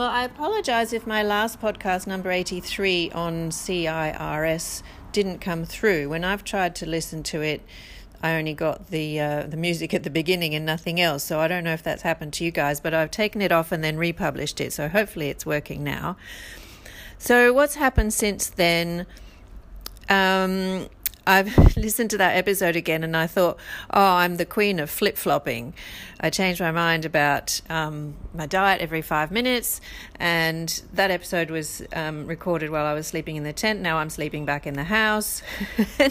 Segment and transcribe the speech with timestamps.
[0.00, 6.08] Well, I apologize if my last podcast, number 83 on CIRS, didn't come through.
[6.08, 7.60] When I've tried to listen to it,
[8.22, 11.22] I only got the uh, the music at the beginning and nothing else.
[11.24, 13.72] So I don't know if that's happened to you guys, but I've taken it off
[13.72, 14.72] and then republished it.
[14.72, 16.16] So hopefully it's working now.
[17.18, 19.04] So what's happened since then?
[20.08, 20.88] Um,
[21.26, 23.58] I've listened to that episode again and I thought,
[23.92, 25.74] oh, I'm the queen of flip flopping.
[26.20, 29.80] I changed my mind about um, my diet every five minutes,
[30.16, 33.80] and that episode was um, recorded while I was sleeping in the tent.
[33.80, 35.42] Now I'm sleeping back in the house.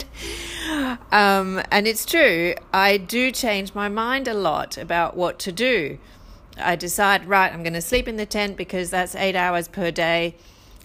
[1.11, 5.99] um, and it's true, I do change my mind a lot about what to do.
[6.57, 9.91] I decide, right, I'm going to sleep in the tent because that's eight hours per
[9.91, 10.35] day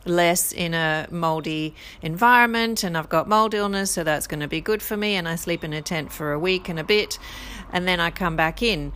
[0.04, 4.60] less in a moldy environment and I've got mold illness, so that's going to be
[4.60, 5.14] good for me.
[5.14, 7.18] And I sleep in a tent for a week and a bit,
[7.72, 8.92] and then I come back in.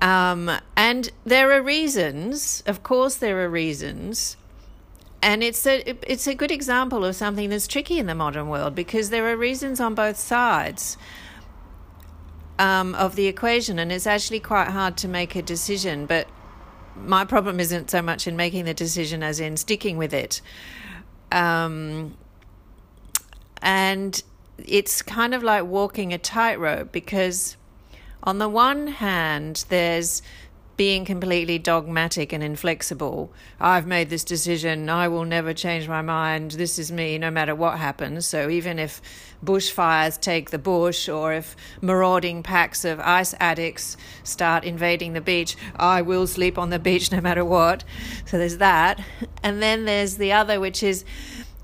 [0.00, 4.36] Um, and there are reasons, of course, there are reasons.
[5.22, 8.74] And it's a it's a good example of something that's tricky in the modern world
[8.74, 10.96] because there are reasons on both sides
[12.58, 16.06] um, of the equation, and it's actually quite hard to make a decision.
[16.06, 16.26] But
[16.96, 20.40] my problem isn't so much in making the decision as in sticking with it.
[21.30, 22.16] Um,
[23.60, 24.22] and
[24.58, 27.56] it's kind of like walking a tightrope because,
[28.22, 30.22] on the one hand, there's
[30.76, 33.30] being completely dogmatic and inflexible.
[33.60, 34.88] I've made this decision.
[34.88, 36.52] I will never change my mind.
[36.52, 38.26] This is me, no matter what happens.
[38.26, 39.02] So even if
[39.44, 45.56] bushfires take the bush, or if marauding packs of ice addicts start invading the beach,
[45.76, 47.84] I will sleep on the beach no matter what.
[48.24, 49.00] So there's that.
[49.42, 51.04] And then there's the other, which is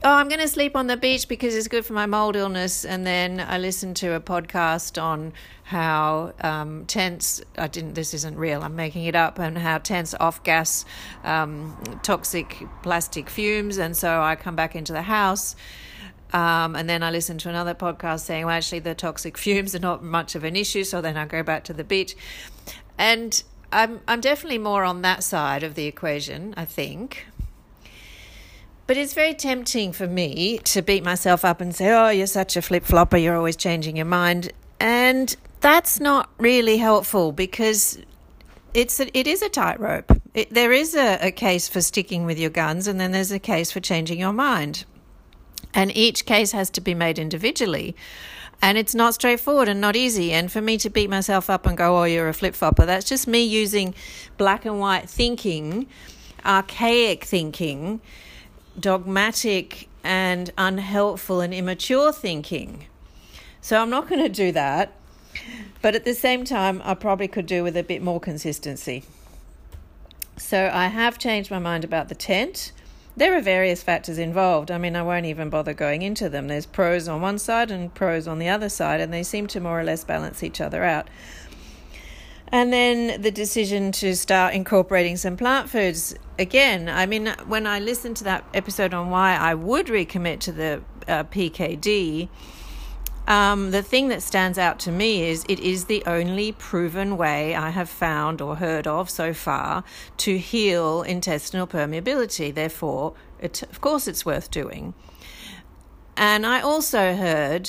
[0.05, 2.85] oh, I'm going to sleep on the beach because it's good for my mold illness.
[2.85, 5.33] And then I listened to a podcast on
[5.65, 10.15] how um, tents, I didn't, this isn't real, I'm making it up, and how tents
[10.19, 10.85] off gas
[11.25, 13.79] um, toxic plastic fumes.
[13.79, 15.57] And so I come back into the house.
[16.33, 19.81] Um, and then I listened to another podcast saying, well, actually, the toxic fumes are
[19.81, 20.85] not much of an issue.
[20.85, 22.17] So then I go back to the beach.
[22.99, 23.43] And
[23.73, 27.27] I'm, I'm definitely more on that side of the equation, I think.
[28.89, 32.57] But it's very tempting for me to beat myself up and say, oh, you're such
[32.57, 34.51] a flip flopper, you're always changing your mind.
[34.81, 37.99] And that's not really helpful because
[38.73, 40.19] it's a, it is a tightrope.
[40.51, 43.71] There is a, a case for sticking with your guns, and then there's a case
[43.71, 44.87] for changing your mind.
[45.75, 47.95] And each case has to be made individually.
[48.63, 50.33] And it's not straightforward and not easy.
[50.33, 53.07] And for me to beat myself up and go, oh, you're a flip flopper, that's
[53.07, 53.95] just me using
[54.39, 55.89] black and white thinking,
[56.43, 58.01] archaic thinking
[58.81, 62.87] dogmatic and unhelpful and immature thinking.
[63.61, 64.93] So I'm not going to do that.
[65.83, 69.05] But at the same time, I probably could do with a bit more consistency.
[70.37, 72.73] So I have changed my mind about the tent.
[73.17, 74.71] There are various factors involved.
[74.71, 76.49] I mean, I won't even bother going into them.
[76.49, 79.61] There's pros on one side and pros on the other side, and they seem to
[79.61, 81.09] more or less balance each other out.
[82.51, 86.15] And then the decision to start incorporating some plant foods.
[86.39, 90.53] Again, I mean, when I listened to that episode on why I would recommit to
[90.53, 92.29] the uh, PKD,
[93.27, 97.55] um, the thing that stands out to me is it is the only proven way
[97.55, 99.85] I have found or heard of so far
[100.19, 102.55] to heal intestinal permeability.
[102.55, 104.95] Therefore, it, of course, it's worth doing.
[106.17, 107.69] And I also heard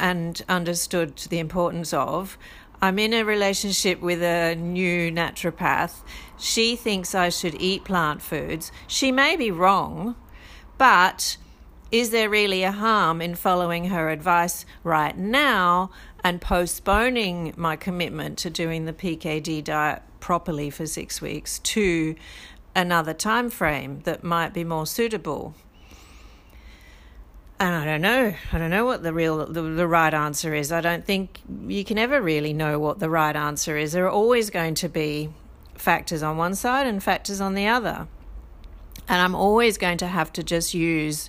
[0.00, 2.36] and understood the importance of
[2.82, 6.02] I'm in a relationship with a new naturopath.
[6.38, 8.70] She thinks I should eat plant foods.
[8.86, 10.14] She may be wrong,
[10.76, 11.38] but
[11.90, 15.90] is there really a harm in following her advice right now
[16.22, 22.14] and postponing my commitment to doing the PKD diet properly for 6 weeks to
[22.74, 25.54] another time frame that might be more suitable?
[27.66, 28.32] And I don't know.
[28.52, 30.70] I don't know what the real the, the right answer is.
[30.70, 33.90] I don't think you can ever really know what the right answer is.
[33.90, 35.30] There are always going to be
[35.74, 38.06] factors on one side and factors on the other.
[39.08, 41.28] And I'm always going to have to just use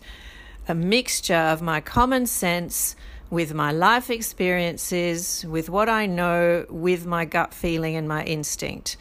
[0.67, 2.95] a mixture of my common sense
[3.31, 8.95] with my life experiences, with what I know, with my gut feeling and my instinct.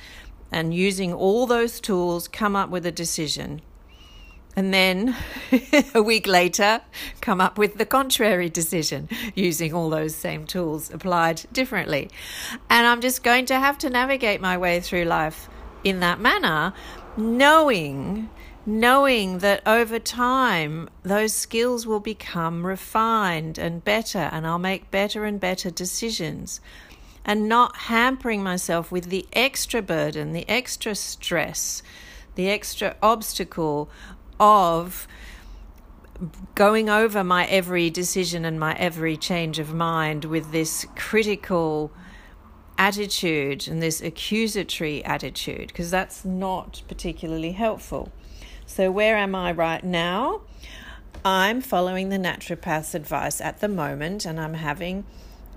[0.50, 3.60] And using all those tools, come up with a decision
[4.56, 5.14] and then
[5.94, 6.80] a week later
[7.20, 12.10] come up with the contrary decision using all those same tools applied differently.
[12.70, 15.48] And I'm just going to have to navigate my way through life
[15.84, 16.72] in that manner,
[17.16, 18.30] knowing
[18.68, 25.24] knowing that over time those skills will become refined and better and I'll make better
[25.24, 26.60] and better decisions
[27.24, 31.80] and not hampering myself with the extra burden, the extra stress
[32.36, 33.90] the extra obstacle
[34.38, 35.06] of
[36.54, 41.92] going over my every decision and my every change of mind with this critical
[42.78, 48.10] attitude and this accusatory attitude, because that's not particularly helpful.
[48.66, 50.42] So, where am I right now?
[51.24, 55.04] I'm following the naturopath's advice at the moment, and I'm having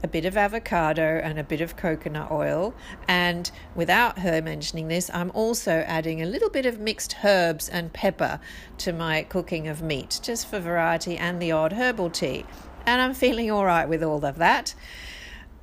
[0.01, 2.73] a bit of avocado and a bit of coconut oil.
[3.07, 7.91] And without her mentioning this, I'm also adding a little bit of mixed herbs and
[7.91, 8.39] pepper
[8.79, 12.45] to my cooking of meat, just for variety and the odd herbal tea.
[12.85, 14.73] And I'm feeling all right with all of that.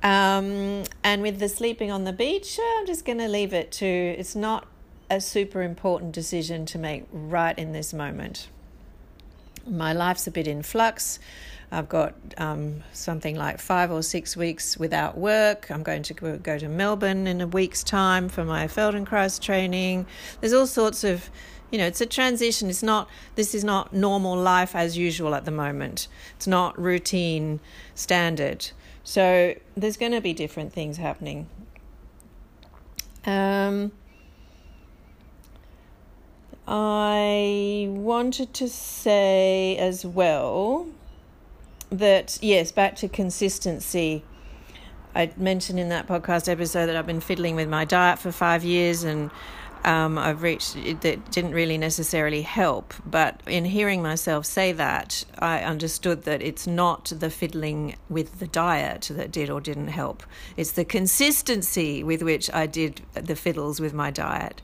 [0.03, 3.85] Um, and with the sleeping on the beach, I'm just going to leave it to
[3.85, 4.67] it's not
[5.09, 8.49] a super important decision to make right in this moment.
[9.65, 11.19] My life's a bit in flux.
[11.69, 15.69] I've got um, something like five or six weeks without work.
[15.69, 20.05] I'm going to go to Melbourne in a week's time for my Feldenkrais training.
[20.39, 21.29] There's all sorts of,
[21.69, 22.69] you know, it's a transition.
[22.69, 26.07] It's not, this is not normal life as usual at the moment.
[26.37, 27.59] It's not routine,
[27.95, 28.69] standard.
[29.03, 31.49] So there's going to be different things happening.
[33.25, 33.91] Um,
[36.65, 40.87] I wanted to say as well
[41.89, 44.23] that yes, back to consistency.
[45.15, 48.63] I mentioned in that podcast episode that I've been fiddling with my diet for five
[48.63, 49.31] years and
[49.83, 52.93] um, I've reached it that didn't really necessarily help.
[53.05, 58.47] But in hearing myself say that, I understood that it's not the fiddling with the
[58.47, 60.23] diet that did or didn't help.
[60.55, 64.61] It's the consistency with which I did the fiddles with my diet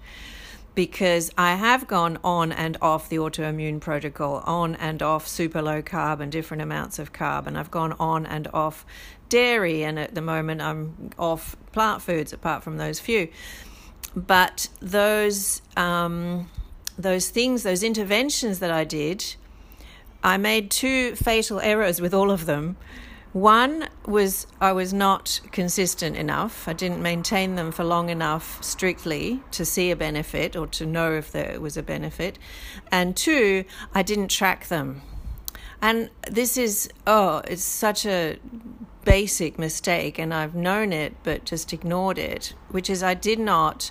[0.75, 5.81] because I have gone on and off the autoimmune protocol, on and off super low
[5.81, 8.85] carb and different amounts of carb, and I've gone on and off
[9.29, 13.29] dairy, and at the moment I'm off plant foods apart from those few.
[14.15, 16.49] But those um,
[16.97, 19.35] those things, those interventions that I did,
[20.23, 22.77] I made two fatal errors with all of them.
[23.33, 26.67] One was I was not consistent enough.
[26.67, 31.13] I didn't maintain them for long enough strictly to see a benefit or to know
[31.13, 32.37] if there was a benefit.
[32.91, 35.01] And two, I didn't track them.
[35.81, 38.37] And this is, oh, it's such a
[39.03, 43.89] basic mistake, and I've known it but just ignored it, which is I did not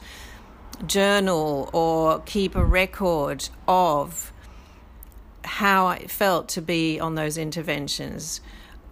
[0.87, 4.33] journal or keep a record of
[5.45, 8.41] how I felt to be on those interventions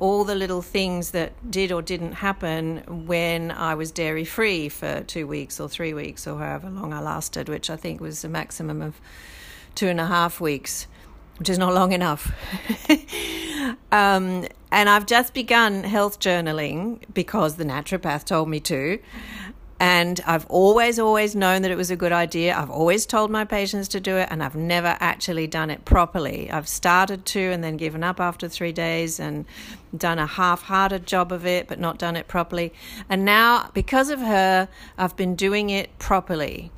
[0.00, 5.02] all the little things that did or didn't happen when I was dairy free for
[5.02, 8.28] two weeks or three weeks or however long I lasted, which I think was a
[8.28, 8.98] maximum of
[9.74, 10.86] two and a half weeks,
[11.38, 12.32] which is not long enough.
[13.92, 18.98] um, and I've just begun health journaling because the naturopath told me to.
[19.82, 22.54] And I've always, always known that it was a good idea.
[22.54, 26.50] I've always told my patients to do it, and I've never actually done it properly.
[26.50, 29.46] I've started to and then given up after three days and
[29.96, 32.74] done a half hearted job of it, but not done it properly.
[33.08, 34.68] And now, because of her,
[34.98, 36.70] I've been doing it properly.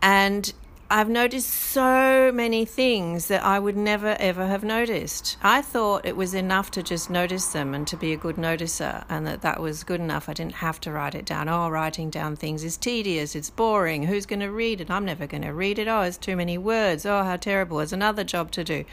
[0.00, 0.50] And
[0.90, 5.36] I've noticed so many things that I would never ever have noticed.
[5.42, 9.04] I thought it was enough to just notice them and to be a good noticer,
[9.06, 10.30] and that that was good enough.
[10.30, 11.46] I didn't have to write it down.
[11.46, 14.04] Oh, writing down things is tedious, it's boring.
[14.04, 14.90] Who's going to read it?
[14.90, 15.88] I'm never going to read it.
[15.88, 17.04] Oh, it's too many words.
[17.04, 17.76] Oh, how terrible.
[17.76, 18.86] There's another job to do.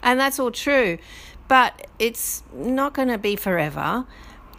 [0.00, 0.98] And that's all true,
[1.48, 4.06] but it's not going to be forever.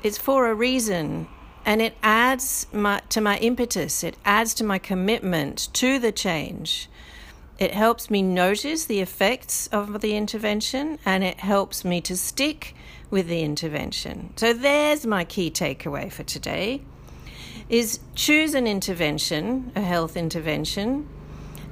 [0.03, 1.29] It's for a reason
[1.65, 6.89] and it adds my, to my impetus, it adds to my commitment to the change.
[7.59, 12.75] It helps me notice the effects of the intervention and it helps me to stick
[13.09, 14.33] with the intervention.
[14.35, 16.81] So there's my key takeaway for today
[17.69, 21.07] is choose an intervention, a health intervention,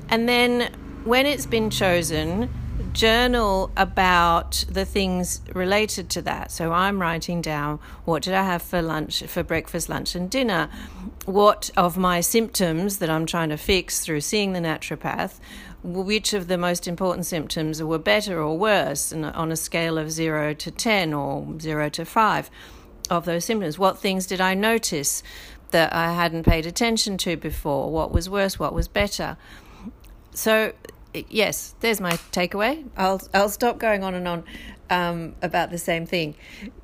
[0.09, 0.71] and then
[1.03, 2.49] when it's been chosen,
[2.93, 6.51] journal about the things related to that.
[6.51, 10.69] So I'm writing down what did I have for lunch, for breakfast, lunch, and dinner.
[11.25, 15.39] What of my symptoms that I'm trying to fix through seeing the naturopath,
[15.83, 20.11] which of the most important symptoms were better or worse and on a scale of
[20.11, 22.49] zero to 10 or zero to five
[23.09, 23.79] of those symptoms?
[23.79, 25.23] What things did I notice
[25.71, 27.89] that I hadn't paid attention to before?
[27.91, 28.59] What was worse?
[28.59, 29.37] What was better?
[30.33, 30.73] So
[31.13, 32.87] yes, there's my takeaway.
[32.95, 34.43] I'll I'll stop going on and on
[34.89, 36.35] um, about the same thing,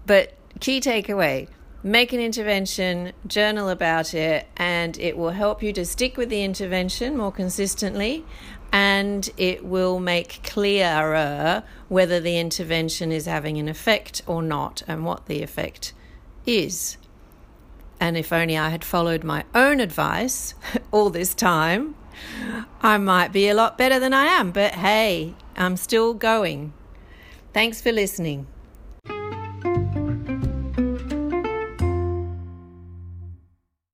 [0.05, 1.47] but key takeaway:
[1.83, 6.43] make an intervention, journal about it, and it will help you to stick with the
[6.43, 8.25] intervention more consistently.
[8.69, 15.05] And it will make clearer whether the intervention is having an effect or not, and
[15.05, 15.93] what the effect
[16.45, 16.97] is.
[17.99, 20.53] And if only I had followed my own advice
[20.91, 21.95] all this time,
[22.81, 26.73] I might be a lot better than I am, but hey, I'm still going.
[27.53, 28.47] Thanks for listening.